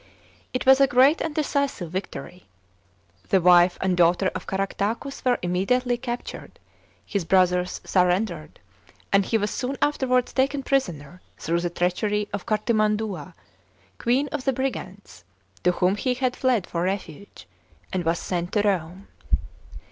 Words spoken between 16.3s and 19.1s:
fled for refuge, and was sent to Rome.